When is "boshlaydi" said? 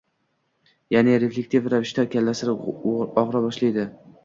3.47-3.89